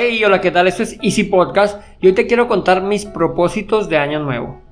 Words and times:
Hey, 0.00 0.22
hola, 0.22 0.40
¿qué 0.40 0.52
tal? 0.52 0.68
Esto 0.68 0.84
es 0.84 0.96
Easy 1.02 1.24
Podcast 1.24 1.80
y 2.00 2.06
hoy 2.06 2.12
te 2.12 2.28
quiero 2.28 2.46
contar 2.46 2.84
mis 2.84 3.04
propósitos 3.04 3.88
de 3.88 3.98
año 3.98 4.20
nuevo. 4.20 4.62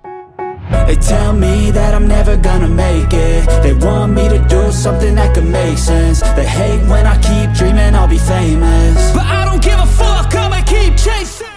They 0.87 0.95
tell 0.95 1.33
me 1.33 1.73
that 1.73 1.95
I'm 1.95 2.07
never 2.07 2.37
gonna 2.37 2.69
make 2.69 3.13
it. 3.13 3.45
They 3.61 3.73
want 3.73 4.13
me 4.13 4.29
to 4.29 4.39
do 4.47 4.71
something 4.71 5.17
that 5.17 5.35
could 5.35 5.51
make 5.51 5.79
sense. 5.79 6.21
They 6.37 6.47
hate 6.47 6.81
when 6.89 7.09
I 7.09 7.17
keep 7.19 7.53
dreaming 7.59 7.97
I'll 7.97 8.07
be 8.07 8.21
famous. 8.21 9.13
But 9.15 9.25
I 9.25 9.36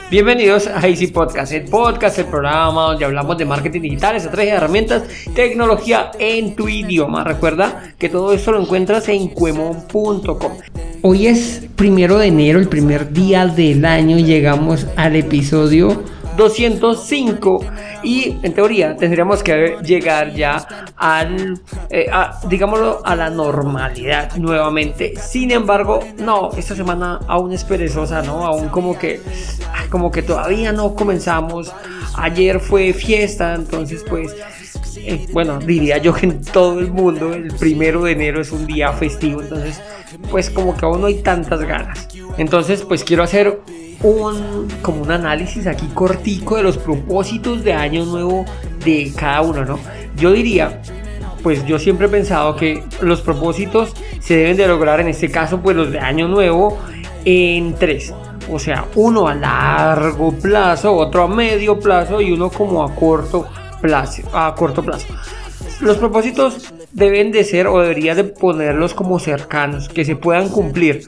Bienvenidos 0.10 0.66
a 0.66 0.88
Easy 0.88 1.06
Podcast, 1.06 1.52
el 1.52 1.66
podcast, 1.66 2.18
el 2.18 2.26
programa 2.26 2.82
donde 2.82 3.06
hablamos 3.06 3.38
de 3.38 3.46
marketing 3.46 3.82
digital, 3.82 4.16
estrategias, 4.16 4.58
herramientas, 4.58 5.04
tecnología 5.36 6.10
en 6.18 6.56
tu 6.56 6.68
idioma. 6.68 7.24
Recuerda 7.24 7.94
que 8.00 8.10
todo 8.10 8.34
esto 8.34 8.52
lo 8.52 8.60
encuentras 8.60 9.08
en 9.08 9.28
cuemon.com. 9.28 10.58
Hoy 11.04 11.28
es 11.28 11.68
primero 11.76 12.18
de 12.18 12.26
enero, 12.26 12.58
el 12.58 12.68
primer 12.68 13.14
día 13.14 13.46
del 13.46 13.86
año, 13.86 14.18
llegamos 14.18 14.88
al 14.96 15.16
episodio 15.16 16.04
205 16.38 17.60
y 18.04 18.38
en 18.44 18.54
teoría 18.54 18.96
tendríamos 18.96 19.44
que 19.44 19.78
llegar 19.84 20.34
ya 20.34 20.66
al, 20.96 21.60
eh, 21.90 22.08
a, 22.12 22.40
digámoslo, 22.48 23.02
a 23.06 23.16
la 23.16 23.30
normalidad 23.30 24.36
nuevamente. 24.38 25.14
Sin 25.18 25.52
embargo, 25.52 26.00
no, 26.18 26.52
esta 26.58 26.76
semana 26.76 27.20
aún 27.28 27.52
es 27.54 27.64
perezosa, 27.64 28.22
¿no? 28.22 28.46
Aún 28.46 28.70
como 28.70 28.98
que, 28.98 29.22
como 29.90 30.12
que 30.12 30.22
todavía 30.22 30.72
no 30.72 30.96
comenzamos. 30.96 31.74
Ayer 32.16 32.60
fue 32.60 32.94
fiesta, 32.94 33.54
entonces 33.56 34.04
pues 34.08 34.36
eh, 34.98 35.28
bueno, 35.32 35.60
diría 35.60 35.98
yo 35.98 36.14
que 36.14 36.26
en 36.26 36.44
todo 36.44 36.80
el 36.80 36.92
mundo 36.92 37.34
el 37.34 37.54
primero 37.54 38.04
de 38.04 38.12
enero 38.12 38.42
es 38.42 38.52
un 38.52 38.66
día 38.66 38.92
festivo, 38.94 39.42
entonces 39.42 39.82
pues 40.30 40.50
como 40.50 40.76
que 40.76 40.86
aún 40.86 41.02
no 41.02 41.08
hay 41.08 41.22
tantas 41.22 41.62
ganas. 41.62 42.08
Entonces 42.38 42.84
pues 42.84 43.04
quiero 43.04 43.24
hacer 43.24 43.62
un, 44.02 44.68
como 44.82 45.02
un 45.02 45.12
análisis 45.12 45.68
aquí 45.68 45.88
cortico 45.94 46.58
de 46.58 46.64
los 46.64 46.78
propósitos 46.78 47.64
de 47.64 47.74
año 47.74 48.06
nuevo 48.06 48.46
de 48.84 49.12
cada 49.16 49.42
uno, 49.42 49.66
¿no? 49.66 49.80
Yo 50.16 50.32
diría, 50.32 50.82
pues 51.44 51.66
yo 51.66 51.80
siempre 51.80 52.08
he 52.08 52.10
pensado 52.10 52.56
que 52.56 52.84
los 53.02 53.22
propósitos 53.22 53.94
se 54.20 54.36
deben 54.36 54.58
de 54.58 54.68
lograr, 54.68 55.00
en 55.00 55.08
este 55.08 55.30
caso, 55.30 55.62
pues 55.62 55.76
los 55.76 55.92
de 55.92 56.00
año 56.00 56.28
nuevo, 56.28 56.78
en 57.26 57.76
tres. 57.76 58.14
O 58.52 58.58
sea, 58.58 58.86
uno 58.96 59.28
a 59.28 59.36
largo 59.36 60.32
plazo, 60.32 60.96
otro 60.96 61.24
a 61.24 61.28
medio 61.28 61.80
plazo 61.80 62.22
y 62.22 62.32
uno 62.32 62.50
como 62.50 62.84
a 62.84 62.96
corto 62.96 63.48
plazo. 63.82 64.24
A 64.34 64.56
corto 64.56 64.84
plazo. 64.84 65.08
Los 65.82 65.98
propósitos 65.98 66.74
deben 66.92 67.32
de 67.32 67.44
ser 67.44 67.68
o 67.68 67.80
debería 67.80 68.16
de 68.16 68.24
ponerlos 68.24 68.94
como 68.94 69.20
cercanos, 69.20 69.88
que 69.88 70.04
se 70.04 70.16
puedan 70.16 70.50
cumplir 70.50 71.06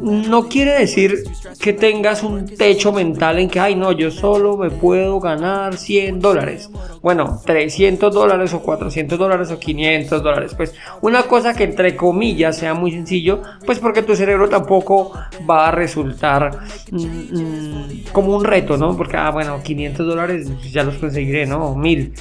no 0.00 0.48
quiere 0.48 0.78
decir 0.78 1.24
que 1.60 1.72
tengas 1.72 2.22
un 2.22 2.46
techo 2.46 2.92
mental 2.92 3.38
en 3.38 3.50
que, 3.50 3.60
ay, 3.60 3.74
no, 3.74 3.92
yo 3.92 4.10
solo 4.10 4.56
me 4.56 4.70
puedo 4.70 5.20
ganar 5.20 5.76
100 5.76 6.20
dólares. 6.20 6.70
Bueno, 7.02 7.40
300 7.44 8.12
dólares 8.12 8.54
o 8.54 8.60
400 8.60 9.18
dólares 9.18 9.50
o 9.50 9.58
500 9.58 10.22
dólares. 10.22 10.54
Pues 10.56 10.74
una 11.02 11.24
cosa 11.24 11.54
que 11.54 11.64
entre 11.64 11.96
comillas 11.96 12.56
sea 12.56 12.74
muy 12.74 12.92
sencillo, 12.92 13.42
pues 13.66 13.78
porque 13.78 14.02
tu 14.02 14.16
cerebro 14.16 14.48
tampoco 14.48 15.12
va 15.48 15.68
a 15.68 15.70
resultar 15.70 16.60
mm, 16.90 16.96
mm, 16.98 18.02
como 18.12 18.36
un 18.36 18.44
reto, 18.44 18.76
¿no? 18.76 18.96
Porque, 18.96 19.16
ah, 19.16 19.30
bueno, 19.30 19.60
500 19.62 20.06
dólares 20.06 20.48
ya 20.72 20.82
los 20.82 20.96
conseguiré, 20.96 21.46
¿no? 21.46 21.74
1000. 21.74 22.14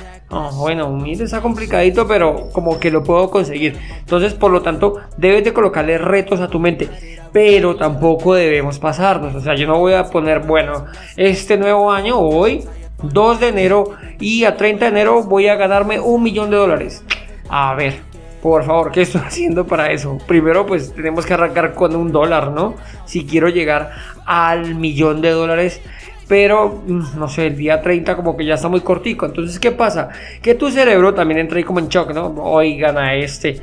bueno, 0.55 0.91
1000 0.91 1.21
está 1.21 1.41
complicadito, 1.41 2.08
pero 2.08 2.49
como 2.52 2.80
que 2.80 2.91
lo 2.91 3.03
puedo 3.03 3.30
conseguir. 3.30 3.77
Entonces, 3.99 4.33
por 4.33 4.52
lo 4.52 4.61
tanto, 4.61 4.97
debes 5.17 5.43
de 5.43 5.53
colocarle 5.53 5.97
retos 5.97 6.41
a 6.41 6.49
tu 6.49 6.59
mente 6.59 7.18
pero 7.31 7.75
tampoco 7.75 8.35
debemos 8.35 8.80
pasarnos. 8.80 9.35
O 9.35 9.41
sea, 9.41 9.55
yo 9.55 9.67
no 9.67 9.80
voy 9.80 9.94
a 9.94 10.05
poner, 10.05 10.39
bueno, 10.39 10.85
este 11.17 11.58
nuevo 11.58 11.91
año, 11.91 12.17
hoy, 12.20 12.64
2 13.03 13.39
de 13.39 13.48
enero, 13.49 13.92
y 14.20 14.43
a 14.43 14.58
30 14.58 14.86
de 14.86 14.92
enero 14.92 15.23
voy 15.23 15.48
a 15.48 15.55
ganarme 15.55 15.99
un 15.99 16.23
millón 16.23 16.49
de 16.49 16.58
dólares. 16.58 17.03
A 17.49 17.73
ver, 17.76 18.02
por 18.42 18.64
favor, 18.64 18.92
¿qué 18.92 19.02
estoy 19.02 19.21
haciendo 19.26 19.65
para 19.65 19.92
eso? 19.92 20.17
Primero, 20.27 20.65
pues 20.65 20.93
tenemos 20.93 21.26
que 21.26 21.33
arrancar 21.33 21.73
con 21.73 21.95
un 21.95 22.11
dólar, 22.11 22.52
¿no? 22.52 22.76
Si 23.05 23.26
quiero 23.26 23.49
llegar 23.49 23.92
al 24.26 24.76
millón 24.76 25.21
de 25.21 25.32
dólares. 25.32 25.82
Pero, 26.27 26.83
mm, 26.86 27.17
no 27.17 27.27
sé, 27.27 27.48
el 27.48 27.58
día 27.58 27.82
30 27.82 28.15
como 28.15 28.37
que 28.37 28.45
ya 28.45 28.53
está 28.53 28.67
muy 28.67 28.82
cortico. 28.82 29.26
Entonces, 29.26 29.59
¿qué 29.59 29.71
pasa? 29.71 30.09
Que 30.43 30.53
tu 30.53 30.70
cerebro 30.70 31.14
también 31.15 31.39
entra 31.39 31.58
ahí 31.58 31.64
como 31.64 31.80
en 31.80 31.89
shock, 31.89 32.14
¿no? 32.14 32.27
Hoy 32.37 32.77
gana 32.77 33.15
este. 33.15 33.59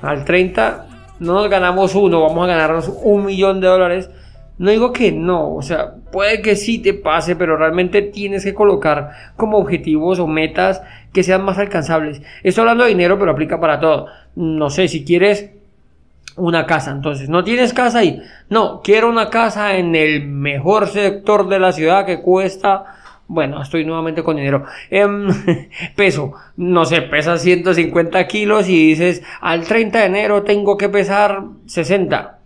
Al 0.00 0.24
30 0.24 0.86
no 1.22 1.34
nos 1.34 1.48
ganamos 1.48 1.94
uno, 1.94 2.20
vamos 2.20 2.44
a 2.44 2.48
ganarnos 2.48 2.92
un 3.02 3.24
millón 3.24 3.60
de 3.60 3.68
dólares. 3.68 4.10
No 4.58 4.70
digo 4.70 4.92
que 4.92 5.12
no, 5.12 5.54
o 5.54 5.62
sea, 5.62 5.94
puede 6.12 6.42
que 6.42 6.56
sí 6.56 6.78
te 6.78 6.94
pase, 6.94 7.36
pero 7.36 7.56
realmente 7.56 8.02
tienes 8.02 8.44
que 8.44 8.54
colocar 8.54 9.10
como 9.36 9.58
objetivos 9.58 10.18
o 10.18 10.26
metas 10.26 10.82
que 11.12 11.22
sean 11.22 11.44
más 11.44 11.58
alcanzables. 11.58 12.22
Estoy 12.42 12.62
hablando 12.62 12.84
de 12.84 12.90
dinero, 12.90 13.18
pero 13.18 13.32
aplica 13.32 13.58
para 13.58 13.80
todo. 13.80 14.06
No 14.34 14.68
sé, 14.68 14.88
si 14.88 15.04
quieres 15.04 15.50
una 16.36 16.66
casa, 16.66 16.90
entonces, 16.90 17.28
¿no 17.28 17.44
tienes 17.44 17.72
casa 17.72 18.00
ahí? 18.00 18.20
No, 18.48 18.80
quiero 18.82 19.08
una 19.08 19.30
casa 19.30 19.76
en 19.76 19.94
el 19.94 20.26
mejor 20.26 20.88
sector 20.88 21.48
de 21.48 21.58
la 21.58 21.72
ciudad 21.72 22.06
que 22.06 22.20
cuesta 22.20 22.84
bueno, 23.32 23.62
estoy 23.62 23.86
nuevamente 23.86 24.22
con 24.22 24.36
dinero. 24.36 24.66
Em, 24.90 25.26
peso, 25.96 26.34
no 26.56 26.84
sé, 26.84 27.00
pesa 27.00 27.38
150 27.38 28.26
kilos 28.26 28.68
y 28.68 28.88
dices, 28.88 29.22
al 29.40 29.64
30 29.64 30.00
de 30.00 30.04
enero 30.04 30.42
tengo 30.42 30.76
que 30.76 30.90
pesar 30.90 31.44
60. 31.64 32.41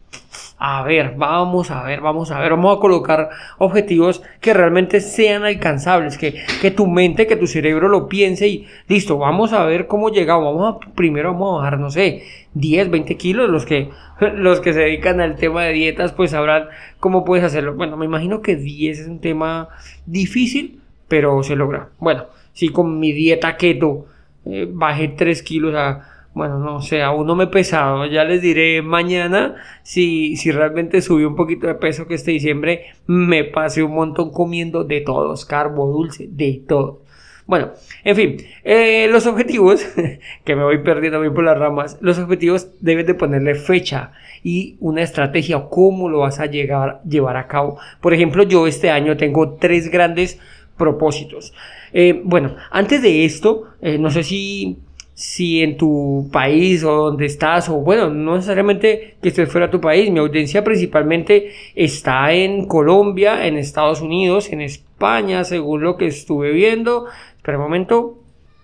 A 0.58 0.82
ver, 0.84 1.14
vamos 1.16 1.70
a 1.70 1.82
ver, 1.82 2.00
vamos 2.00 2.30
a 2.30 2.40
ver, 2.40 2.50
vamos 2.50 2.78
a 2.78 2.80
colocar 2.80 3.28
objetivos 3.58 4.22
que 4.40 4.54
realmente 4.54 5.00
sean 5.00 5.44
alcanzables, 5.44 6.16
que, 6.16 6.42
que 6.62 6.70
tu 6.70 6.86
mente, 6.86 7.26
que 7.26 7.36
tu 7.36 7.46
cerebro 7.46 7.88
lo 7.88 8.08
piense 8.08 8.48
y 8.48 8.66
listo, 8.88 9.18
vamos 9.18 9.52
a 9.52 9.64
ver 9.66 9.86
cómo 9.86 10.08
llegamos. 10.08 10.56
Vamos 10.56 10.76
a, 10.76 10.94
primero 10.94 11.34
vamos 11.34 11.52
a 11.52 11.62
bajar, 11.62 11.78
no 11.78 11.90
sé, 11.90 12.22
10, 12.54 12.90
20 12.90 13.16
kilos. 13.16 13.50
Los 13.50 13.66
que, 13.66 13.90
los 14.34 14.60
que 14.60 14.72
se 14.72 14.80
dedican 14.80 15.20
al 15.20 15.36
tema 15.36 15.64
de 15.64 15.74
dietas, 15.74 16.12
pues 16.12 16.30
sabrán 16.30 16.68
cómo 17.00 17.24
puedes 17.24 17.44
hacerlo. 17.44 17.74
Bueno, 17.74 17.98
me 17.98 18.06
imagino 18.06 18.40
que 18.40 18.56
10 18.56 18.98
es 18.98 19.08
un 19.08 19.20
tema 19.20 19.68
difícil, 20.06 20.80
pero 21.06 21.42
se 21.42 21.54
logra. 21.54 21.90
Bueno, 21.98 22.24
si 22.54 22.70
con 22.70 22.98
mi 22.98 23.12
dieta 23.12 23.58
keto 23.58 24.06
eh, 24.46 24.66
bajé 24.70 25.08
3 25.08 25.42
kilos 25.42 25.74
a 25.74 26.15
bueno, 26.36 26.58
no 26.58 26.82
sé, 26.82 27.02
aún 27.02 27.26
no 27.26 27.34
me 27.34 27.44
he 27.44 27.46
pesado. 27.46 28.04
Ya 28.04 28.22
les 28.24 28.42
diré 28.42 28.82
mañana 28.82 29.54
si, 29.82 30.36
si 30.36 30.52
realmente 30.52 31.00
subí 31.00 31.24
un 31.24 31.34
poquito 31.34 31.66
de 31.66 31.76
peso 31.76 32.06
que 32.06 32.12
este 32.12 32.32
diciembre 32.32 32.88
me 33.06 33.44
pasé 33.44 33.82
un 33.82 33.94
montón 33.94 34.30
comiendo 34.32 34.84
de 34.84 35.00
todos, 35.00 35.46
carbo, 35.46 35.86
dulce, 35.86 36.28
de 36.30 36.62
todo. 36.68 37.00
Bueno, 37.46 37.70
en 38.04 38.16
fin, 38.16 38.36
eh, 38.64 39.08
los 39.10 39.26
objetivos, 39.26 39.88
que 40.44 40.54
me 40.54 40.62
voy 40.62 40.82
perdiendo 40.82 41.22
bien 41.22 41.32
por 41.32 41.42
las 41.42 41.56
ramas, 41.56 41.96
los 42.02 42.18
objetivos 42.18 42.68
debes 42.82 43.06
de 43.06 43.14
ponerle 43.14 43.54
fecha 43.54 44.12
y 44.44 44.76
una 44.80 45.00
estrategia 45.00 45.56
o 45.56 45.70
cómo 45.70 46.10
lo 46.10 46.18
vas 46.18 46.38
a 46.38 46.44
llegar, 46.44 47.00
llevar 47.08 47.38
a 47.38 47.48
cabo. 47.48 47.78
Por 48.02 48.12
ejemplo, 48.12 48.42
yo 48.42 48.66
este 48.66 48.90
año 48.90 49.16
tengo 49.16 49.54
tres 49.54 49.90
grandes 49.90 50.38
propósitos. 50.76 51.54
Eh, 51.94 52.20
bueno, 52.22 52.56
antes 52.70 53.00
de 53.00 53.24
esto, 53.24 53.68
eh, 53.80 53.96
no 53.96 54.10
sé 54.10 54.22
si 54.22 54.80
si 55.16 55.62
en 55.62 55.78
tu 55.78 56.28
país 56.30 56.84
o 56.84 56.92
donde 56.92 57.24
estás, 57.24 57.70
o 57.70 57.76
bueno, 57.76 58.10
no 58.10 58.36
necesariamente 58.36 59.16
que 59.22 59.30
estés 59.30 59.50
fuera 59.50 59.68
de 59.68 59.70
tu 59.70 59.80
país, 59.80 60.10
mi 60.10 60.18
audiencia 60.18 60.62
principalmente 60.62 61.52
está 61.74 62.34
en 62.34 62.66
Colombia, 62.66 63.46
en 63.46 63.56
Estados 63.56 64.02
Unidos, 64.02 64.52
en 64.52 64.60
España, 64.60 65.42
según 65.44 65.80
lo 65.82 65.96
que 65.96 66.06
estuve 66.06 66.52
viendo. 66.52 67.06
Espera 67.34 67.56
un 67.56 67.64
momento. 67.64 68.18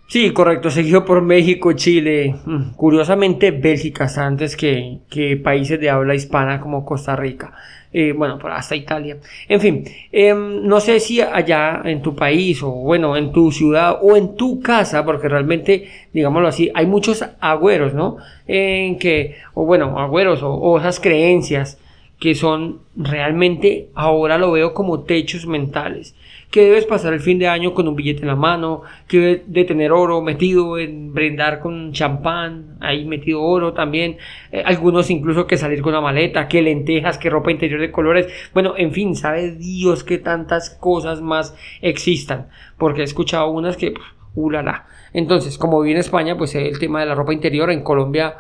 Sí, 0.09 0.31
correcto, 0.33 0.69
seguido 0.69 1.07
por 1.07 1.23
México, 1.23 1.73
Chile, 1.73 2.37
mm, 2.45 2.75
curiosamente 2.77 3.51
Bélgica 3.51 4.07
antes 4.19 4.55
que, 4.55 4.99
que 5.09 5.39
países 5.39 5.81
de 5.81 5.89
habla 5.89 6.15
hispana 6.15 6.61
como 6.61 6.85
Costa 6.85 7.17
Rica. 7.17 7.55
Eh, 7.95 8.13
bueno, 8.17 8.39
hasta 8.51 8.75
Italia. 8.75 9.19
En 9.49 9.61
fin, 9.61 9.85
em, 10.11 10.67
no 10.67 10.81
sé 10.81 10.99
si 10.99 11.21
allá 11.21 11.83
en 11.85 12.01
tu 12.01 12.17
país 12.17 12.63
o 12.63 12.71
bueno, 12.71 13.17
en 13.19 13.33
tu 13.33 13.53
ciudad 13.53 13.99
o 14.01 14.17
en 14.17 14.35
tu 14.35 14.61
casa, 14.61 15.05
porque 15.05 15.29
realmente, 15.29 15.89
digámoslo 16.13 16.49
así, 16.49 16.71
hay 16.75 16.87
muchos 16.87 17.23
agüeros, 17.39 17.93
¿no? 17.93 18.17
En 18.47 18.99
que, 18.99 19.37
o 19.53 19.67
bueno, 19.67 19.99
agüeros 19.99 20.43
o, 20.43 20.55
o 20.55 20.79
esas 20.79 21.01
creencias 21.01 21.79
que 22.23 22.37
son 22.37 22.83
realmente, 22.95 23.89
ahora 23.97 24.39
lo 24.39 24.53
veo 24.53 24.75
como 24.75 25.01
techos 25.01 25.45
mentales. 25.45 26.15
Que 26.53 26.63
debes 26.63 26.87
pasar 26.87 27.13
el 27.15 27.19
fin 27.19 27.41
de 27.41 27.49
año 27.49 27.75
con 27.75 27.89
un 27.89 27.97
billete 27.97 28.21
en 28.21 28.29
la 28.29 28.37
mano, 28.37 28.83
que 29.09 29.43
de 29.45 29.65
tener 29.65 29.91
oro 29.91 30.23
metido 30.23 30.79
en 30.79 31.13
brindar 31.13 31.59
con 31.59 31.91
champán, 31.93 32.77
ahí 32.79 33.05
metido 33.07 33.43
oro 33.43 33.73
también, 33.73 34.19
eh, 34.53 34.63
algunos 34.65 35.11
incluso 35.11 35.49
que 35.49 35.57
salir 35.57 35.83
con 35.83 35.95
una 35.95 36.01
maleta, 36.01 36.47
que 36.47 36.63
lentejas, 36.63 37.19
que 37.19 37.29
ropa 37.29 37.51
interior 37.51 37.81
de 37.81 37.91
colores, 37.91 38.29
bueno, 38.55 38.75
en 38.77 38.93
fin, 38.93 39.17
sabe 39.17 39.57
Dios 39.57 40.05
que 40.05 40.19
tantas 40.19 40.71
cosas 40.71 41.21
más 41.21 41.57
existan, 41.81 42.51
porque 42.79 43.01
he 43.01 43.05
escuchado 43.05 43.51
unas 43.51 43.77
que, 43.77 43.95
ulala. 44.37 44.87
Entonces, 45.13 45.59
como 45.59 45.81
viví 45.81 45.95
en 45.95 45.99
España, 45.99 46.39
pues 46.39 46.55
el 46.55 46.79
tema 46.79 47.01
de 47.01 47.07
la 47.07 47.17
ropa 47.17 47.33
interior. 47.33 47.71
En 47.71 47.83
Colombia 47.83 48.37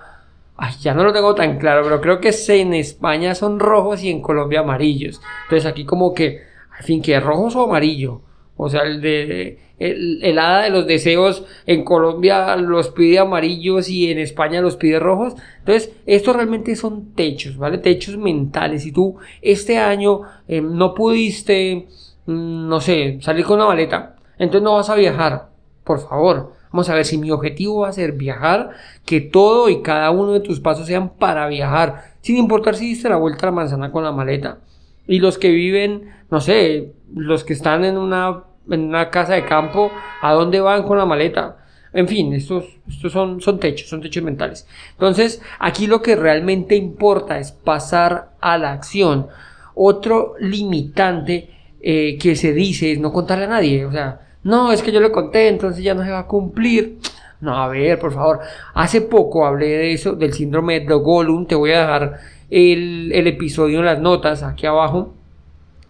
Ya 0.81 0.95
no 0.95 1.05
lo 1.05 1.13
tengo 1.13 1.35
tan 1.35 1.59
claro, 1.59 1.83
pero 1.83 2.01
creo 2.01 2.21
que 2.21 2.31
en 2.49 2.75
España 2.75 3.35
son 3.35 3.59
rojos 3.59 4.03
y 4.03 4.11
en 4.11 4.23
Colombia 4.23 4.61
amarillos. 4.61 5.21
Entonces 5.45 5.67
aquí 5.67 5.85
como 5.85 6.15
que, 6.15 6.43
al 6.77 6.85
fin, 6.85 7.03
que 7.03 7.19
rojos 7.19 7.57
o 7.57 7.65
amarillo. 7.65 8.23
O 8.57 8.69
sea, 8.69 8.83
el 8.83 9.01
de 9.01 9.59
el, 9.83 10.39
hada 10.39 10.63
de 10.63 10.71
los 10.71 10.87
deseos 10.87 11.45
en 11.67 11.85
Colombia 11.85 12.55
los 12.57 12.91
pide 12.91 13.19
amarillos 13.19 13.89
y 13.89 14.11
en 14.11 14.19
España 14.19 14.61
los 14.61 14.77
pide 14.77 14.99
rojos. 14.99 15.35
Entonces, 15.59 15.93
estos 16.07 16.37
realmente 16.37 16.77
son 16.77 17.13
techos, 17.15 17.57
¿vale? 17.57 17.79
Techos 17.79 18.17
mentales. 18.17 18.83
Si 18.83 18.93
tú 18.93 19.17
este 19.41 19.79
año 19.79 20.21
em, 20.47 20.77
no 20.77 20.95
pudiste, 20.95 21.89
mm, 22.27 22.69
no 22.69 22.81
sé, 22.81 23.19
salir 23.21 23.45
con 23.45 23.57
una 23.57 23.67
maleta, 23.67 24.17
entonces 24.39 24.63
no 24.63 24.75
vas 24.75 24.91
a 24.91 24.95
viajar. 24.95 25.49
Por 25.85 25.99
favor, 26.01 26.53
vamos 26.73 26.89
a 26.89 26.95
ver 26.95 27.05
si 27.05 27.19
mi 27.19 27.31
objetivo 27.31 27.81
va 27.81 27.89
a 27.89 27.93
ser 27.93 28.13
viajar, 28.13 28.71
que 29.05 29.21
todo 29.21 29.69
y 29.69 29.83
cada 29.83 30.11
uno 30.11 30.33
de 30.33 30.41
tus 30.41 30.61
pasos 30.61 30.87
sean 30.87 31.11
para 31.11 31.47
viajar, 31.49 32.15
sin 32.21 32.37
importar 32.37 32.75
si 32.75 32.87
diste 32.87 33.09
la 33.09 33.17
vuelta 33.17 33.47
a 33.47 33.51
la 33.51 33.57
manzana 33.57 33.93
con 33.93 34.05
la 34.05 34.13
maleta. 34.13 34.59
Y 35.07 35.19
los 35.19 35.39
que 35.39 35.51
viven, 35.51 36.11
no 36.31 36.41
sé, 36.41 36.93
los 37.15 37.45
que 37.45 37.53
están 37.53 37.85
en 37.85 37.99
una 37.99 38.45
en 38.71 38.83
una 38.83 39.11
casa 39.11 39.35
de 39.35 39.45
campo, 39.45 39.91
¿a 40.21 40.33
dónde 40.33 40.61
van 40.61 40.85
con 40.85 40.99
la 40.99 41.07
maleta? 41.07 41.59
En 41.93 42.09
fin, 42.09 42.33
estos, 42.33 42.65
estos 42.89 43.13
son, 43.13 43.41
son 43.41 43.59
techos, 43.59 43.89
son 43.89 44.01
techos 44.01 44.23
mentales. 44.23 44.67
Entonces, 44.93 45.43
aquí 45.59 45.87
lo 45.87 46.01
que 46.01 46.17
realmente 46.17 46.75
importa 46.75 47.39
es 47.39 47.53
pasar 47.53 48.31
a 48.41 48.57
la 48.57 48.73
acción. 48.73 49.27
Otro 49.75 50.35
limitante 50.41 51.51
eh, 51.83 52.17
que 52.19 52.35
se 52.35 52.53
dice 52.55 52.93
es 52.93 52.99
no 52.99 53.13
contarle 53.13 53.45
a 53.45 53.49
nadie. 53.49 53.85
O 53.85 53.93
sea, 53.93 54.21
no, 54.45 54.73
es 54.73 54.83
que 54.83 54.93
yo 54.93 55.01
le 55.01 55.13
conté, 55.13 55.49
entonces 55.49 55.83
ya 55.83 55.95
no 55.95 56.05
se 56.05 56.11
va 56.11 56.21
a 56.21 56.27
cumplir. 56.27 56.99
No, 57.41 57.57
a 57.57 57.69
ver, 57.69 57.99
por 57.99 58.13
favor. 58.13 58.41
Hace 58.75 59.01
poco 59.01 59.45
hablé 59.45 59.69
de 59.69 59.93
eso, 59.93 60.13
del 60.13 60.33
síndrome 60.33 60.81
de 60.81 60.95
Gollum. 60.95 61.47
Te 61.47 61.55
voy 61.55 61.73
a 61.73 61.81
dejar 61.81 62.21
el, 62.51 63.11
el 63.13 63.27
episodio 63.27 63.81
en 63.81 63.87
las 63.87 64.01
notas 64.01 64.43
aquí 64.43 64.67
abajo. 64.67 65.13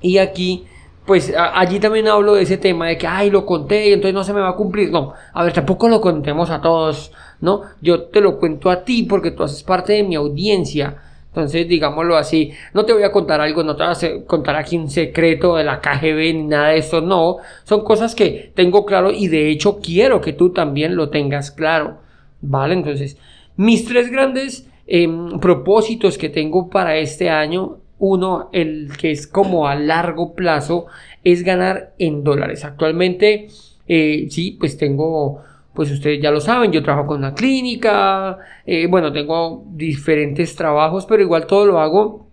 Y 0.01 0.19
aquí 0.19 0.67
pues 1.05 1.35
allí 1.37 1.81
también 1.81 2.07
hablo 2.07 2.35
de 2.35 2.43
ese 2.43 2.59
tema 2.59 2.87
de 2.87 2.97
que, 2.97 3.07
ay, 3.07 3.31
lo 3.31 3.45
conté 3.45 3.89
y 3.89 3.93
entonces 3.93 4.15
no 4.15 4.23
se 4.23 4.33
me 4.33 4.41
va 4.41 4.51
a 4.51 4.57
cumplir. 4.57 4.91
No, 4.91 5.15
a 5.33 5.45
ver, 5.45 5.53
tampoco 5.53 5.89
lo 5.89 6.01
contemos 6.01 6.51
a 6.51 6.61
todos, 6.61 7.13
¿no? 7.41 7.63
Yo 7.81 8.05
te 8.05 8.21
lo 8.21 8.39
cuento 8.39 8.71
a 8.71 8.85
ti 8.85 9.03
porque 9.03 9.33
tú 9.33 9.43
haces 9.43 9.63
parte 9.65 9.95
de 9.95 10.05
mi 10.05 10.15
audiencia. 10.15 10.97
Entonces, 11.33 11.67
digámoslo 11.67 12.19
así, 12.19 12.53
no 12.75 12.85
te 12.85 12.93
voy 12.93 13.05
a 13.05 13.11
contar 13.11 13.41
algo, 13.41 13.63
no 13.63 13.75
te 13.75 13.85
voy 13.85 13.95
a 13.95 14.27
contar 14.27 14.55
aquí 14.55 14.77
un 14.77 14.91
secreto 14.91 15.57
de 15.57 15.65
la 15.65 15.81
KGB 15.81 16.35
ni 16.35 16.43
nada 16.43 16.69
de 16.69 16.79
eso, 16.79 17.01
no. 17.01 17.39
Son 17.65 17.83
cosas 17.85 18.15
que 18.15 18.53
tengo 18.55 18.85
claro 18.85 19.11
y 19.11 19.29
de 19.29 19.49
hecho 19.49 19.81
quiero 19.81 20.21
que 20.21 20.35
tú 20.35 20.51
también 20.51 20.95
lo 20.95 21.09
tengas 21.09 21.51
claro, 21.51 22.01
¿vale? 22.43 22.75
Entonces, 22.75 23.17
mis 23.57 23.87
tres 23.87 24.11
grandes 24.11 24.69
em, 24.87 25.41
propósitos 25.41 26.19
que 26.19 26.29
tengo 26.29 26.69
para 26.69 26.97
este 26.99 27.31
año 27.31 27.79
uno, 27.99 28.51
el 28.53 28.91
que 28.99 29.13
es 29.13 29.27
como 29.27 29.69
a 29.69 29.75
largo 29.75 30.35
plazo, 30.35 30.87
es 31.25 31.45
ganar 31.45 31.95
en 31.99 32.25
dólares. 32.25 32.65
Actualmente, 32.65 33.49
eh, 33.89 34.27
sí, 34.29 34.57
pues 34.59 34.77
tengo, 34.77 35.41
pues 35.75 35.91
ustedes 35.91 36.21
ya 36.21 36.31
lo 36.31 36.41
saben, 36.41 36.73
yo 36.73 36.83
trabajo 36.83 37.09
con 37.09 37.19
una 37.19 37.35
clínica, 37.35 38.39
eh, 38.67 38.87
bueno, 38.87 39.13
tengo 39.13 39.65
diferentes 39.71 40.55
trabajos, 40.55 41.07
pero 41.07 41.23
igual 41.23 41.47
todo 41.47 41.67
lo 41.67 41.81
hago 41.81 42.27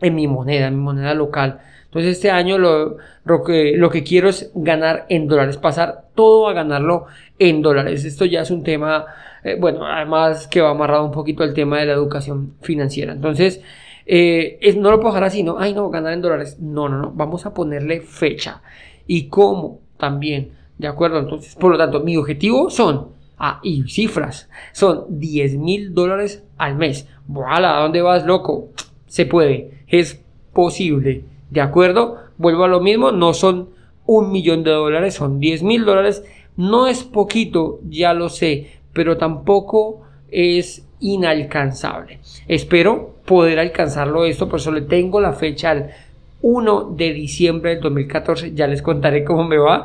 en 0.00 0.14
mi 0.14 0.26
moneda, 0.26 0.68
en 0.68 0.76
mi 0.76 0.82
moneda 0.82 1.14
local. 1.14 1.60
Entonces 1.84 2.16
este 2.16 2.30
año 2.30 2.58
lo, 2.58 2.96
que, 3.44 3.74
lo 3.76 3.90
que 3.90 4.04
quiero 4.04 4.28
es 4.28 4.50
ganar 4.54 5.06
en 5.08 5.26
dólares, 5.26 5.56
pasar 5.56 6.08
todo 6.14 6.48
a 6.48 6.52
ganarlo 6.52 7.06
en 7.38 7.62
dólares. 7.62 8.04
Esto 8.04 8.24
ya 8.24 8.42
es 8.42 8.50
un 8.50 8.62
tema, 8.62 9.06
eh, 9.42 9.56
bueno, 9.58 9.86
además 9.86 10.48
que 10.48 10.60
va 10.60 10.70
amarrado 10.70 11.04
un 11.04 11.12
poquito 11.12 11.42
al 11.42 11.54
tema 11.54 11.78
de 11.80 11.86
la 11.86 11.92
educación 11.94 12.54
financiera. 12.60 13.12
Entonces, 13.12 13.62
eh, 14.10 14.58
no 14.78 14.90
lo 14.90 15.00
puedo 15.00 15.12
dejar 15.12 15.24
así, 15.24 15.42
¿no? 15.42 15.58
Ay, 15.58 15.74
no, 15.74 15.90
ganar 15.90 16.12
en 16.14 16.22
dólares. 16.22 16.58
No, 16.60 16.88
no, 16.88 16.98
no. 16.98 17.10
Vamos 17.12 17.44
a 17.46 17.52
ponerle 17.52 18.00
fecha. 18.00 18.62
¿Y 19.06 19.28
cómo? 19.28 19.80
También. 19.98 20.57
¿De 20.78 20.86
acuerdo? 20.86 21.18
Entonces, 21.18 21.54
por 21.54 21.72
lo 21.72 21.78
tanto, 21.78 22.00
mi 22.00 22.16
objetivo 22.16 22.70
son, 22.70 23.08
ah, 23.36 23.60
y 23.62 23.82
cifras, 23.88 24.48
son 24.72 25.06
10 25.08 25.56
mil 25.58 25.92
dólares 25.92 26.44
al 26.56 26.76
mes. 26.76 27.08
¡Voilà! 27.26 27.76
¿A 27.76 27.82
dónde 27.82 28.00
vas, 28.00 28.24
loco? 28.24 28.68
Se 29.06 29.26
puede. 29.26 29.82
Es 29.88 30.22
posible. 30.52 31.24
¿De 31.50 31.60
acuerdo? 31.60 32.16
Vuelvo 32.36 32.64
a 32.64 32.68
lo 32.68 32.80
mismo. 32.80 33.10
No 33.10 33.34
son 33.34 33.70
un 34.06 34.30
millón 34.32 34.64
de 34.64 34.70
dólares, 34.70 35.14
son 35.14 35.40
10 35.40 35.62
mil 35.62 35.84
dólares. 35.84 36.24
No 36.56 36.86
es 36.86 37.04
poquito, 37.04 37.80
ya 37.88 38.14
lo 38.14 38.28
sé, 38.28 38.70
pero 38.92 39.16
tampoco 39.16 40.02
es 40.30 40.86
inalcanzable. 41.00 42.20
Espero 42.48 43.14
poder 43.24 43.58
alcanzarlo 43.58 44.24
esto, 44.24 44.48
por 44.48 44.58
eso 44.58 44.72
le 44.72 44.82
tengo 44.82 45.20
la 45.20 45.32
fecha 45.32 45.70
al 45.70 45.90
1 46.40 46.94
de 46.96 47.12
diciembre 47.12 47.74
del 47.74 47.80
2014, 47.80 48.54
ya 48.54 48.66
les 48.66 48.82
contaré 48.82 49.24
cómo 49.24 49.44
me 49.44 49.58
va. 49.58 49.84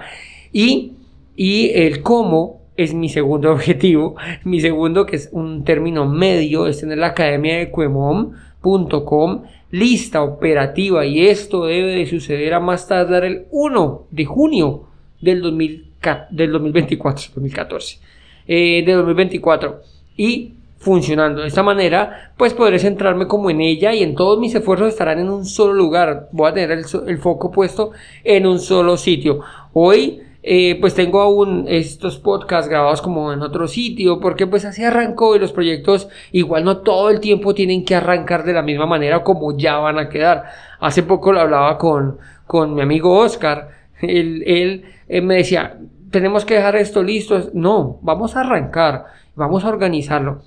Y, 0.53 0.93
y 1.35 1.71
el 1.71 2.01
cómo 2.01 2.61
es 2.77 2.93
mi 2.93 3.09
segundo 3.09 3.51
objetivo. 3.53 4.15
Mi 4.45 4.61
segundo, 4.61 5.05
que 5.05 5.17
es 5.17 5.29
un 5.33 5.65
término 5.65 6.07
medio, 6.07 6.67
es 6.67 6.79
tener 6.79 6.99
la 6.99 7.07
academia 7.07 7.57
de 7.57 7.69
Cuemom.com 7.69 9.43
lista 9.73 10.21
operativa 10.21 11.03
y 11.03 11.25
esto 11.25 11.65
debe 11.65 11.95
de 11.95 12.05
suceder 12.05 12.53
a 12.53 12.59
más 12.59 12.87
tardar 12.87 13.25
el 13.25 13.47
1 13.49 14.03
de 14.11 14.23
junio 14.23 14.83
del, 15.19 15.41
2000, 15.41 15.87
del 16.29 16.51
2024, 16.51 17.31
2014, 17.33 17.99
eh, 18.47 18.83
de 18.85 18.93
2024 18.93 19.81
y 20.15 20.53
funcionando 20.77 21.41
de 21.41 21.47
esta 21.47 21.63
manera, 21.63 22.33
pues 22.37 22.53
podré 22.53 22.77
centrarme 22.77 23.25
como 23.25 23.49
en 23.49 23.61
ella 23.61 23.95
y 23.95 24.03
en 24.03 24.13
todos 24.13 24.37
mis 24.39 24.53
esfuerzos 24.53 24.89
estarán 24.89 25.17
en 25.19 25.29
un 25.29 25.45
solo 25.45 25.73
lugar. 25.73 26.29
Voy 26.33 26.51
a 26.51 26.53
tener 26.53 26.71
el, 26.71 27.17
foco 27.17 27.49
puesto 27.49 27.93
en 28.23 28.45
un 28.45 28.59
solo 28.59 28.95
sitio. 28.95 29.39
Hoy 29.73 30.21
eh, 30.45 30.77
pues 30.81 30.93
tengo 30.93 31.21
aún 31.21 31.67
estos 31.69 32.19
podcasts 32.19 32.69
grabados 32.69 33.01
como 33.01 33.31
en 33.31 33.41
otro 33.41 33.69
sitio 33.69 34.19
porque 34.19 34.45
pues 34.45 34.65
así 34.65 34.83
arrancó 34.83 35.37
y 35.37 35.39
los 35.39 35.53
proyectos 35.53 36.09
igual 36.33 36.65
no 36.65 36.79
todo 36.79 37.09
el 37.09 37.21
tiempo 37.21 37.53
tienen 37.53 37.85
que 37.85 37.95
arrancar 37.95 38.43
de 38.43 38.51
la 38.51 38.61
misma 38.61 38.85
manera 38.85 39.23
como 39.23 39.57
ya 39.57 39.77
van 39.77 39.99
a 39.99 40.09
quedar. 40.09 40.43
Hace 40.81 41.03
poco 41.03 41.31
lo 41.31 41.39
hablaba 41.39 41.77
con, 41.77 42.17
con 42.45 42.75
mi 42.75 42.81
amigo 42.81 43.17
Oscar. 43.17 43.69
Él, 44.01 44.43
él, 44.45 44.83
él 45.07 45.23
me 45.23 45.35
decía, 45.35 45.79
tenemos 46.11 46.43
que 46.43 46.55
dejar 46.55 46.75
esto 46.75 47.01
listo. 47.01 47.49
No, 47.53 47.99
vamos 48.01 48.35
a 48.35 48.41
arrancar, 48.41 49.05
vamos 49.35 49.63
a 49.63 49.69
organizarlo. 49.69 50.43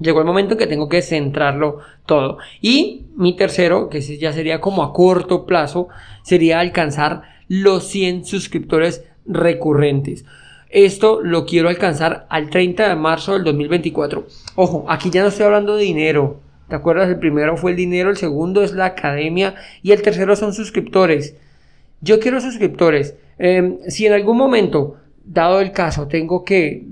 Llegó 0.00 0.20
el 0.20 0.26
momento 0.26 0.52
en 0.52 0.58
que 0.58 0.66
tengo 0.66 0.90
que 0.90 1.00
centrarlo 1.00 1.78
todo. 2.04 2.36
Y 2.60 3.06
mi 3.16 3.36
tercero, 3.36 3.88
que 3.88 4.02
ya 4.02 4.34
sería 4.34 4.60
como 4.60 4.82
a 4.82 4.92
corto 4.92 5.46
plazo, 5.46 5.88
sería 6.22 6.60
alcanzar 6.60 7.22
los 7.48 7.84
100 7.84 8.24
suscriptores 8.24 9.04
recurrentes. 9.26 10.24
Esto 10.70 11.20
lo 11.22 11.46
quiero 11.46 11.68
alcanzar 11.68 12.26
al 12.28 12.50
30 12.50 12.88
de 12.88 12.96
marzo 12.96 13.34
del 13.34 13.44
2024. 13.44 14.26
Ojo, 14.56 14.84
aquí 14.88 15.10
ya 15.10 15.22
no 15.22 15.28
estoy 15.28 15.46
hablando 15.46 15.76
de 15.76 15.84
dinero. 15.84 16.40
¿Te 16.68 16.74
acuerdas? 16.74 17.08
El 17.08 17.18
primero 17.18 17.56
fue 17.56 17.72
el 17.72 17.76
dinero, 17.76 18.10
el 18.10 18.16
segundo 18.16 18.62
es 18.62 18.72
la 18.72 18.86
academia 18.86 19.54
y 19.82 19.92
el 19.92 20.02
tercero 20.02 20.34
son 20.34 20.52
suscriptores. 20.52 21.36
Yo 22.00 22.18
quiero 22.18 22.40
suscriptores. 22.40 23.14
Em, 23.38 23.78
si 23.88 24.06
en 24.06 24.14
algún 24.14 24.36
momento, 24.36 24.96
dado 25.24 25.60
el 25.60 25.72
caso, 25.72 26.08
tengo 26.08 26.44
que 26.44 26.84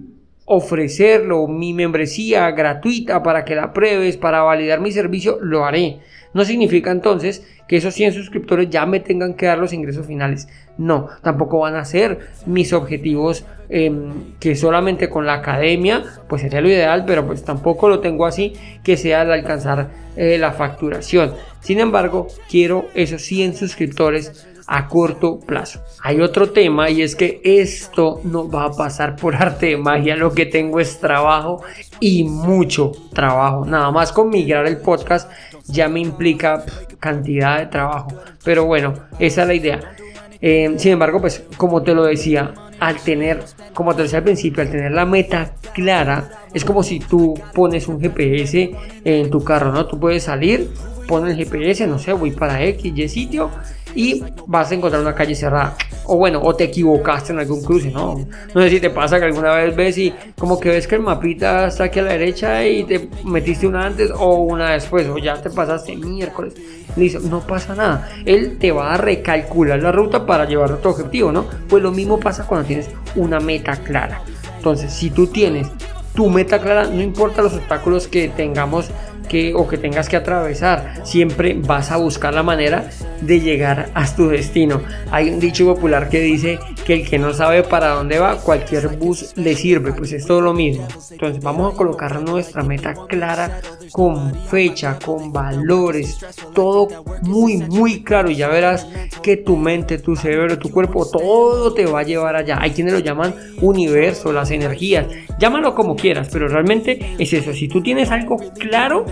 ofrecerlo, 0.44 1.46
mi 1.48 1.72
membresía 1.72 2.50
gratuita 2.50 3.22
para 3.22 3.44
que 3.44 3.54
la 3.54 3.72
pruebes, 3.72 4.16
para 4.16 4.42
validar 4.42 4.80
mi 4.80 4.92
servicio, 4.92 5.38
lo 5.40 5.64
haré. 5.64 6.00
No 6.34 6.44
significa 6.44 6.90
entonces 6.90 7.46
que 7.68 7.76
esos 7.76 7.94
100 7.94 8.12
suscriptores 8.12 8.70
ya 8.70 8.86
me 8.86 9.00
tengan 9.00 9.34
que 9.34 9.46
dar 9.46 9.58
los 9.58 9.72
ingresos 9.72 10.06
finales. 10.06 10.48
No, 10.78 11.08
tampoco 11.22 11.60
van 11.60 11.76
a 11.76 11.84
ser 11.84 12.18
mis 12.46 12.72
objetivos 12.72 13.44
em, 13.68 14.34
que 14.40 14.56
solamente 14.56 15.08
con 15.08 15.26
la 15.26 15.34
academia, 15.34 16.02
pues 16.28 16.42
sería 16.42 16.60
lo 16.60 16.68
ideal, 16.68 17.04
pero 17.06 17.26
pues 17.26 17.44
tampoco 17.44 17.88
lo 17.88 18.00
tengo 18.00 18.26
así 18.26 18.54
que 18.82 18.96
sea 18.96 19.22
al 19.22 19.32
alcanzar 19.32 19.90
eh, 20.16 20.38
la 20.38 20.52
facturación. 20.52 21.34
Sin 21.60 21.78
embargo, 21.78 22.28
quiero 22.50 22.86
esos 22.94 23.22
100 23.22 23.54
suscriptores 23.54 24.46
a 24.73 24.88
corto 24.88 25.38
plazo. 25.38 25.83
Hay 26.02 26.23
otro 26.23 26.50
tema 26.50 26.88
y 26.88 27.02
es 27.02 27.14
que 27.14 27.43
esto 27.45 28.23
no 28.25 28.49
va 28.49 28.64
a 28.64 28.73
pasar 28.73 29.17
por 29.17 29.37
arte 29.43 29.67
de 29.67 29.76
magia. 29.76 30.17
Lo 30.17 30.33
que 30.33 30.47
tengo 30.47 30.81
es 30.81 30.99
trabajo 30.99 31.62
y 32.00 32.25
mucho 32.25 32.91
trabajo. 33.12 33.67
Nada 33.67 33.91
más 33.91 34.12
con 34.12 34.31
migrar 34.31 34.67
el 34.67 34.79
podcast 34.79 35.31
ya 35.67 35.91
me 35.91 36.00
implica 36.00 36.64
cantidad 36.99 37.59
de 37.59 37.67
trabajo. 37.67 38.14
Pero 38.45 38.64
bueno, 38.64 38.95
esa 39.19 39.43
es 39.43 39.49
la 39.49 39.55
idea. 39.55 39.95
Eh, 40.41 40.73
sin 40.79 40.93
embargo, 40.93 41.21
pues 41.21 41.45
como 41.59 41.83
te 41.83 41.93
lo 41.93 42.05
decía, 42.05 42.55
al 42.81 42.97
tener, 42.97 43.45
como 43.75 43.95
te 43.95 44.02
decía 44.02 44.19
al 44.19 44.25
principio, 44.25 44.62
al 44.62 44.71
tener 44.71 44.93
la 44.93 45.05
meta 45.05 45.52
clara, 45.75 46.47
es 46.55 46.64
como 46.64 46.83
si 46.83 46.99
tú 46.99 47.35
pones 47.52 47.88
un 47.88 48.00
GPS 48.00 48.71
en 49.05 49.31
tu 49.31 49.45
carro, 49.45 49.71
¿no? 49.71 49.85
Tú 49.85 50.00
puedes 50.00 50.23
salir, 50.23 50.71
pones 51.07 51.38
el 51.38 51.45
GPS, 51.45 51.87
no 51.87 51.99
sé, 51.99 52.14
voy 52.14 52.31
para 52.31 52.64
X, 52.64 52.91
Y 52.97 53.09
sitio 53.11 53.50
y 53.94 54.22
vas 54.46 54.70
a 54.70 54.75
encontrar 54.75 55.02
una 55.02 55.14
calle 55.14 55.34
cerrada. 55.34 55.76
O 56.04 56.16
bueno, 56.16 56.40
o 56.42 56.54
te 56.54 56.64
equivocaste 56.64 57.32
en 57.32 57.38
algún 57.38 57.62
cruce, 57.62 57.90
¿no? 57.90 58.26
No 58.54 58.62
sé 58.62 58.70
si 58.70 58.80
te 58.80 58.90
pasa 58.90 59.18
que 59.18 59.26
alguna 59.26 59.54
vez 59.54 59.75
ves 59.75 59.99
y 59.99 60.12
como 60.38 60.58
que 60.58 60.68
ves 60.70 60.87
que 60.87 60.96
el 60.96 61.02
mapita 61.02 61.68
está 61.68 61.84
aquí 61.84 62.00
a 62.00 62.02
la 62.02 62.12
derecha 62.12 62.66
y 62.66 62.84
te 62.84 63.08
metiste 63.25 63.66
una 63.66 63.87
antes 63.87 64.11
o 64.11 64.37
una 64.37 64.72
después, 64.72 65.06
o 65.08 65.18
ya 65.18 65.40
te 65.40 65.50
pasaste 65.50 65.96
miércoles. 65.96 66.54
Listo, 66.96 67.20
no 67.20 67.40
pasa 67.40 67.75
nada. 67.75 68.11
Él 68.26 68.58
te 68.58 68.72
va 68.72 68.94
a 68.94 68.96
recalcular 68.96 69.80
la 69.80 69.92
ruta 69.92 70.26
para 70.26 70.44
llevar 70.44 70.72
a 70.72 70.76
tu 70.76 70.88
objetivo, 70.88 71.32
¿no? 71.32 71.46
Pues 71.68 71.82
lo 71.82 71.92
mismo 71.92 72.18
pasa 72.18 72.46
cuando 72.46 72.66
tienes 72.66 72.90
una 73.16 73.40
meta 73.40 73.76
clara. 73.76 74.22
Entonces, 74.56 74.92
si 74.92 75.11
tú 75.11 75.26
tienes 75.28 75.68
tu 76.14 76.28
meta 76.28 76.61
clara, 76.61 76.84
no 76.84 77.00
importa 77.00 77.42
los 77.42 77.54
obstáculos 77.54 78.08
que 78.08 78.28
tengamos 78.28 78.90
que 79.28 79.54
o 79.54 79.66
que 79.66 79.78
tengas 79.78 80.08
que 80.08 80.16
atravesar, 80.16 81.00
siempre 81.04 81.56
vas 81.58 81.90
a 81.90 81.96
buscar 81.96 82.34
la 82.34 82.42
manera 82.42 82.90
de 83.23 83.41
llegar 83.41 83.91
a 83.95 84.07
tu 84.14 84.29
destino. 84.29 84.83
Hay 85.11 85.31
un 85.31 85.41
dicho 85.41 85.64
popular 85.64 86.09
que 86.09 86.21
dice 86.21 86.59
que 86.85 86.95
el 86.95 87.09
que 87.09 87.19
no 87.19 87.33
sabe 87.33 87.62
para 87.62 87.91
dónde 87.91 88.19
va, 88.19 88.37
cualquier 88.37 88.88
bus 88.97 89.33
le 89.37 89.55
sirve, 89.55 89.93
pues 89.93 90.12
es 90.12 90.26
todo 90.26 90.41
lo 90.41 90.52
mismo. 90.52 90.87
Entonces 91.11 91.43
vamos 91.43 91.73
a 91.73 91.76
colocar 91.76 92.21
nuestra 92.21 92.62
meta 92.62 92.95
clara 93.09 93.61
con 93.93 94.35
fecha, 94.47 94.99
con 94.99 95.33
valores, 95.33 96.19
todo 96.55 96.88
muy 97.23 97.59
muy 97.59 98.02
claro 98.02 98.31
y 98.31 98.37
ya 98.37 98.49
verás 98.49 98.87
que 99.23 99.37
tu 99.37 99.57
mente, 99.57 99.99
tu 99.99 100.17
cerebro, 100.17 100.59
tu 100.59 100.71
cuerpo, 100.71 101.09
todo 101.09 101.73
te 101.73 101.87
va 101.87 102.00
a 102.00 102.05
llevar 102.05 102.37
allá. 102.37 102.59
Hay 102.61 102.73
quienes 102.73 102.93
lo 102.93 102.99
llaman 102.99 103.35
universo, 103.61 104.33
las 104.33 104.50
energías, 104.50 105.07
llámalo 105.38 105.75
como 105.75 105.97
quieras, 105.97 106.29
pero 106.33 106.49
realmente 106.49 107.14
es 107.19 107.33
eso. 107.33 107.52
Si 107.52 107.69
tú 107.69 107.83
tienes 107.83 108.11
algo 108.11 108.37
claro, 108.59 109.07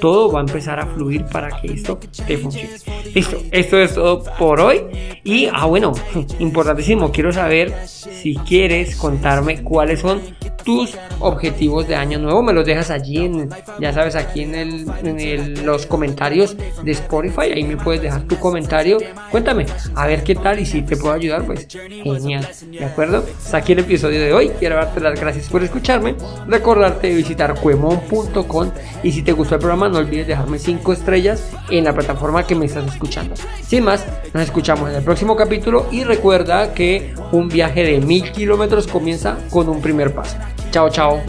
todo 0.00 0.32
va 0.32 0.40
a 0.40 0.42
empezar 0.42 0.80
a 0.80 0.86
fluir 0.86 1.24
para 1.26 1.60
que 1.60 1.72
esto 1.72 1.98
te 2.26 2.38
funcione. 2.38 2.70
Listo, 3.14 3.42
esto 3.50 3.78
es 3.78 3.94
todo 3.94 4.22
por 4.38 4.60
hoy. 4.60 4.82
Y, 5.24 5.46
ah, 5.52 5.66
bueno, 5.66 5.92
importantísimo, 6.38 7.12
quiero 7.12 7.32
saber 7.32 7.72
si 7.86 8.36
quieres 8.36 8.96
contarme 8.96 9.62
cuáles 9.62 10.00
son 10.00 10.20
tus 10.64 10.96
objetivos 11.18 11.86
de 11.88 11.96
año 11.96 12.18
nuevo. 12.18 12.42
Me 12.42 12.52
los 12.52 12.66
dejas 12.66 12.90
allí, 12.90 13.18
en, 13.18 13.48
ya 13.80 13.92
sabes, 13.92 14.16
aquí 14.16 14.42
en, 14.42 14.54
el, 14.54 15.64
los 15.64 15.86
comentarios 15.86 16.56
de 16.82 16.92
Spotify. 16.92 17.52
Ahí 17.54 17.64
me 17.64 17.76
puedes 17.76 18.02
dejar 18.02 18.22
tu 18.22 18.38
comentario. 18.38 18.98
Cuéntame, 19.30 19.66
a 19.94 20.06
ver 20.06 20.22
qué 20.22 20.34
tal 20.34 20.58
y 20.60 20.66
si 20.66 20.82
te 20.82 20.96
puedo 20.96 21.14
ayudar, 21.14 21.44
pues 21.44 21.66
genial. 21.68 22.48
¿De 22.70 22.84
acuerdo? 22.84 23.24
Hasta 23.44 23.58
aquí 23.58 23.72
el 23.72 23.80
episodio 23.80 24.20
de 24.20 24.32
hoy. 24.32 24.50
Quiero 24.58 24.76
darte 24.76 25.00
las 25.00 25.18
gracias 25.18 25.48
por 25.48 25.62
escucharme. 25.62 26.14
Recordarte 26.46 27.08
de 27.08 27.14
visitar 27.14 27.54
cuemon.com 27.60 28.70
y 29.02 29.12
si 29.12 29.22
te 29.22 29.32
gustó 29.32 29.54
el 29.54 29.60
programa 29.60 29.88
no 29.88 29.98
olvides 29.98 30.26
dejarme 30.26 30.58
5 30.58 30.92
estrellas 30.92 31.50
en 31.70 31.84
la 31.84 31.92
plataforma 31.92 32.46
que 32.46 32.54
me 32.54 32.66
estás 32.66 32.86
escuchando. 32.86 33.34
Sin 33.66 33.84
más, 33.84 34.04
nos 34.32 34.44
escuchamos 34.44 34.90
en 34.90 34.96
el 34.96 35.02
próximo 35.02 35.36
capítulo 35.36 35.86
y 35.90 36.04
recuerda 36.04 36.74
que 36.74 37.14
un 37.32 37.48
viaje 37.48 37.82
de 37.82 38.00
mil 38.00 38.30
kilómetros 38.32 38.86
comienza 38.86 39.38
con 39.50 39.68
un 39.68 39.80
primer 39.80 40.14
paso. 40.14 40.36
Chao, 40.70 40.88
chao. 40.90 41.20